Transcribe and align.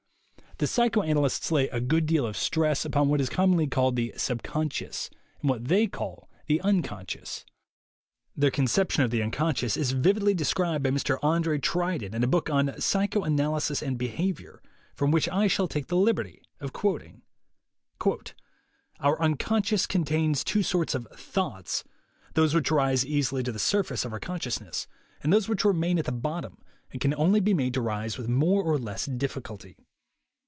The 0.57 0.67
psychoanalysts 0.67 1.51
lay 1.51 1.69
a 1.69 1.79
good 1.81 2.05
deal 2.05 2.23
of 2.23 2.37
stress 2.37 2.85
upon 2.85 3.09
what 3.09 3.19
is 3.19 3.31
commonly 3.31 3.65
called 3.65 3.95
the 3.95 4.13
subconscious, 4.15 5.09
and 5.41 5.49
what 5.49 5.69
they 5.69 5.87
call 5.87 6.29
the 6.45 6.61
unconscious. 6.61 7.43
Their 8.37 8.51
con 8.51 8.67
ception 8.67 9.03
of 9.03 9.09
the 9.09 9.23
unconscious 9.23 9.75
is 9.75 9.91
vividly 9.93 10.35
described 10.35 10.83
by 10.83 10.91
Mr. 10.91 11.17
Andre 11.23 11.57
Tridon, 11.57 12.13
in 12.13 12.23
a 12.23 12.27
book 12.27 12.51
on 12.51 12.79
"Psychoanalysis 12.79 13.81
and 13.81 13.97
Behavior," 13.97 14.61
from 14.93 15.09
which 15.09 15.27
I 15.29 15.47
shall 15.47 15.67
take 15.67 15.87
the 15.87 15.97
liberty 15.97 16.43
of 16.59 16.73
quoting: 16.73 17.23
"Our 18.99 19.19
unconscious 19.19 19.87
'contains' 19.87 20.43
two 20.43 20.61
sorts 20.61 20.93
of 20.93 21.07
'thoughts': 21.15 21.83
those 22.35 22.53
which 22.53 22.69
rise 22.69 23.03
easily 23.03 23.41
to 23.41 23.51
the 23.51 23.57
surface 23.57 24.05
of 24.05 24.13
our 24.13 24.19
consciousness 24.19 24.85
and 25.23 25.33
those 25.33 25.49
which 25.49 25.65
remain 25.65 25.97
at 25.97 26.05
the 26.05 26.11
bottom 26.11 26.61
and 26.91 27.01
can 27.01 27.15
only 27.15 27.39
be 27.39 27.55
made 27.55 27.73
to 27.73 27.81
rise 27.81 28.19
with 28.19 28.27
more 28.29 28.61
or 28.61 28.77
less 28.77 29.07
difficulty. 29.07 29.75